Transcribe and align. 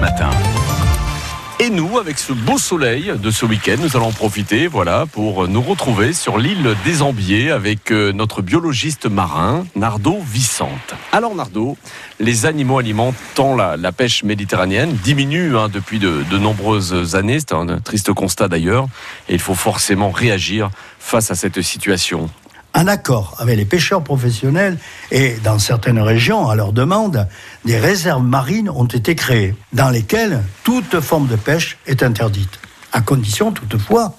Matin. 0.00 0.30
Et 1.58 1.68
nous, 1.68 1.98
avec 1.98 2.18
ce 2.18 2.32
beau 2.32 2.58
soleil 2.58 3.12
de 3.16 3.30
ce 3.30 3.44
week-end, 3.44 3.76
nous 3.80 3.96
allons 3.96 4.06
en 4.06 4.12
profiter, 4.12 4.66
voilà, 4.66 5.04
pour 5.10 5.48
nous 5.48 5.60
retrouver 5.60 6.12
sur 6.12 6.38
l'île 6.38 6.74
des 6.84 7.02
Ambiers 7.02 7.50
avec 7.50 7.90
euh, 7.90 8.12
notre 8.12 8.40
biologiste 8.40 9.06
marin, 9.06 9.66
Nardo 9.74 10.18
Vicente. 10.24 10.94
Alors 11.12 11.34
Nardo, 11.34 11.76
les 12.20 12.46
animaux 12.46 12.78
alimentant 12.78 13.54
la, 13.54 13.76
la 13.76 13.92
pêche 13.92 14.22
méditerranéenne 14.22 14.92
diminuent 15.02 15.56
hein, 15.56 15.68
depuis 15.68 15.98
de, 15.98 16.24
de 16.30 16.38
nombreuses 16.38 17.14
années. 17.14 17.40
C'est 17.40 17.52
un 17.52 17.78
triste 17.80 18.12
constat 18.12 18.48
d'ailleurs, 18.48 18.86
et 19.28 19.34
il 19.34 19.40
faut 19.40 19.54
forcément 19.54 20.10
réagir 20.10 20.70
face 20.98 21.30
à 21.30 21.34
cette 21.34 21.60
situation. 21.62 22.30
En 22.76 22.88
accord 22.88 23.36
avec 23.38 23.56
les 23.56 23.64
pêcheurs 23.64 24.02
professionnels 24.02 24.78
et 25.12 25.36
dans 25.44 25.60
certaines 25.60 26.00
régions, 26.00 26.48
à 26.48 26.56
leur 26.56 26.72
demande, 26.72 27.28
des 27.64 27.78
réserves 27.78 28.24
marines 28.24 28.68
ont 28.68 28.86
été 28.86 29.14
créées, 29.14 29.54
dans 29.72 29.90
lesquelles 29.90 30.42
toute 30.64 31.00
forme 31.00 31.28
de 31.28 31.36
pêche 31.36 31.78
est 31.86 32.02
interdite, 32.02 32.58
à 32.92 33.00
condition 33.00 33.52
toutefois 33.52 34.16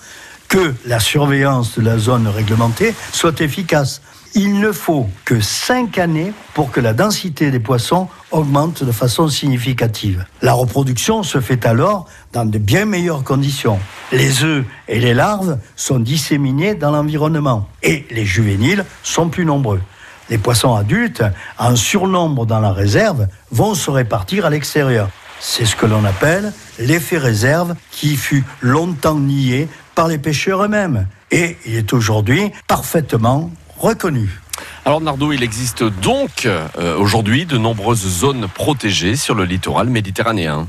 que 0.56 0.74
la 0.86 1.02
surveillance 1.02 1.78
de 1.78 1.84
la 1.84 1.98
zone 1.98 2.30
réglementée 2.30 2.96
soit 3.12 3.42
efficace. 3.42 4.02
Il 4.36 4.62
ne 4.62 4.72
faut 4.72 5.10
que 5.26 5.42
cinq 5.42 5.98
années 5.98 6.32
pour 6.54 6.72
que 6.72 6.80
la 6.80 6.94
densité 6.94 7.52
des 7.52 7.60
poissons 7.60 8.08
augmente 8.32 8.82
de 8.82 8.92
façon 8.94 9.28
significative. 9.28 10.24
La 10.42 10.54
reproduction 10.54 11.24
se 11.24 11.42
fait 11.42 11.66
alors 11.66 12.08
dans 12.32 12.46
de 12.46 12.58
bien 12.58 12.86
meilleures 12.86 13.26
conditions. 13.26 13.80
Les 14.14 14.46
œufs 14.46 14.64
et 14.88 15.02
les 15.02 15.14
larves 15.14 15.60
sont 15.76 16.00
disséminés 16.00 16.74
dans 16.74 16.92
l'environnement 16.92 17.68
et 17.84 18.06
les 18.10 18.26
juvéniles 18.26 18.86
sont 19.04 19.28
plus 19.28 19.44
nombreux. 19.44 19.82
Les 20.30 20.38
poissons 20.38 20.74
adultes, 20.74 21.24
en 21.60 21.76
surnombre 21.76 22.46
dans 22.46 22.62
la 22.62 22.72
réserve, 22.72 23.28
vont 23.52 23.76
se 23.76 23.92
répartir 23.92 24.46
à 24.46 24.50
l'extérieur. 24.50 25.10
C'est 25.42 25.66
ce 25.66 25.76
que 25.76 25.86
l'on 25.86 26.06
appelle 26.06 26.54
l'effet 26.80 27.18
réserve 27.18 27.76
qui 27.92 28.16
fut 28.16 28.44
longtemps 28.62 29.20
nié 29.20 29.68
par 29.96 30.08
les 30.08 30.18
pêcheurs 30.18 30.64
eux-mêmes. 30.64 31.08
Et 31.32 31.58
il 31.66 31.76
est 31.76 31.94
aujourd'hui 31.94 32.52
parfaitement 32.68 33.52
reconnu. 33.78 34.40
Alors 34.86 35.02
Nardo, 35.02 35.32
il 35.32 35.44
existe 35.44 35.84
donc 35.84 36.46
euh, 36.46 36.68
aujourd'hui 36.98 37.46
de 37.46 37.58
nombreuses 37.58 38.08
zones 38.08 38.48
protégées 38.48 39.16
sur 39.16 39.34
le 39.34 39.44
littoral 39.44 39.90
méditerranéen. 39.90 40.68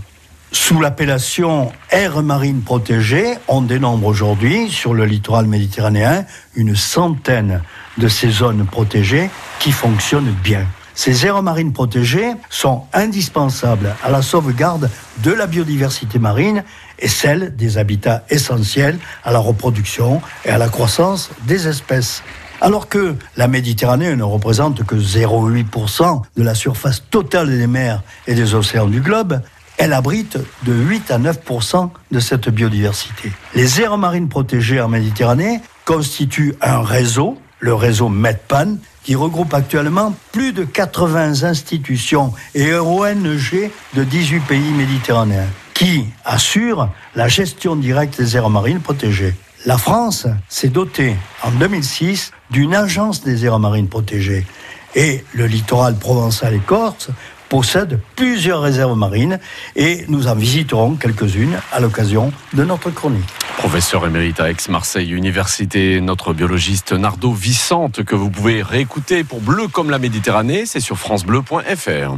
Sous 0.53 0.81
l'appellation 0.81 1.73
aire 1.91 2.23
marine 2.23 2.63
protégée, 2.63 3.35
on 3.49 3.63
dénombre 3.63 4.07
aujourd'hui 4.07 4.71
sur 4.71 4.95
le 4.95 5.05
littoral 5.05 5.47
méditerranéen 5.47 6.25
une 6.55 6.77
centaine 6.77 7.63
de 7.99 8.09
ces 8.09 8.31
zones 8.31 8.65
protégées 8.65 9.29
qui 9.59 9.73
fonctionnent 9.73 10.35
bien. 10.43 10.67
Ces 10.97 11.27
aires 11.27 11.43
marines 11.43 11.75
protégées 11.75 12.33
sont 12.49 12.85
indispensables 12.95 13.95
à 14.03 14.11
la 14.11 14.23
sauvegarde 14.23 14.91
de 15.23 15.31
la 15.31 15.47
biodiversité 15.47 16.19
marine 16.19 16.65
et 16.99 17.07
celle 17.07 17.55
des 17.55 17.77
habitats 17.77 18.25
essentiels 18.31 18.99
à 19.23 19.31
la 19.31 19.39
reproduction 19.39 20.23
et 20.47 20.51
à 20.51 20.57
la 20.57 20.69
croissance 20.71 21.31
des 21.47 21.69
espèces. 21.69 22.23
Alors 22.63 22.89
que 22.89 23.15
la 23.37 23.47
Méditerranée 23.47 24.17
ne 24.17 24.23
représente 24.23 24.85
que 24.85 24.95
0,8% 24.95 26.23
de 26.35 26.43
la 26.43 26.55
surface 26.55 27.03
totale 27.11 27.51
des 27.51 27.67
mers 27.67 28.03
et 28.27 28.35
des 28.35 28.55
océans 28.55 28.87
du 28.87 29.03
globe, 29.03 29.43
elle 29.77 29.93
abrite 29.93 30.39
de 30.65 30.73
8 30.73 31.11
à 31.11 31.19
9% 31.19 31.91
de 32.11 32.21
cette 32.21 32.49
biodiversité. 32.49 33.33
Les 33.55 33.83
aires 33.83 33.99
marines 33.99 34.31
protégées 34.31 34.81
en 34.81 34.89
Méditerranée 34.89 35.61
constituent 35.85 36.55
un 36.63 36.83
réseau, 36.83 37.39
le 37.67 37.75
réseau 37.75 38.09
MEDPAN, 38.09 38.79
qui 39.03 39.17
regroupe 39.17 39.53
actuellement 39.53 40.15
plus 40.31 40.53
de 40.53 40.63
80 40.63 41.43
institutions 41.43 42.33
et 42.55 42.75
ONG 42.75 43.71
de 43.95 44.05
18 44.05 44.41
pays 44.47 44.71
méditerranéens, 44.71 45.49
qui 45.75 46.07
assurent 46.25 46.89
la 47.17 47.27
gestion 47.27 47.75
directe 47.75 48.19
des 48.19 48.37
aires 48.37 48.51
marines 48.51 48.81
protégées. 48.81 49.35
La 49.65 49.79
France 49.79 50.29
s'est 50.49 50.69
dotée 50.69 51.17
en 51.43 51.51
2006 51.51 52.31
d'une 52.51 52.73
agence 52.73 53.25
des 53.25 53.45
aires 53.45 53.59
marines 53.59 53.89
protégées 53.89 54.47
et 54.95 55.25
le 55.35 55.47
littoral 55.47 55.97
provençal 55.97 56.55
et 56.55 56.61
corse 56.61 57.09
possède 57.49 58.01
plusieurs 58.17 58.61
réserves 58.61 58.97
marines 58.97 59.39
et 59.75 60.05
nous 60.09 60.27
en 60.27 60.35
visiterons 60.35 60.97
quelques-unes 60.97 61.59
à 61.73 61.81
l'occasion 61.81 62.33
de 62.55 62.65
notre 62.65 62.91
chronique. 62.91 63.29
Professeur 63.59 64.07
émérite 64.07 64.41
à 64.41 64.51
Aix-Marseille 64.51 65.13
Université, 65.13 66.01
notre 66.01 66.33
biologiste 66.33 66.93
Nardo 66.93 67.33
Vicente 67.33 68.05
que 68.05 68.15
vous 68.15 68.31
pouvez 68.31 68.63
réécouter 68.63 69.25
pour 69.25 69.41
Bleu 69.41 69.69
comme 69.69 69.91
la 69.91 69.99
Méditerranée, 69.99 70.67
c'est 70.67 70.81
sur 70.81 70.99
francebleu.fr. 70.99 72.17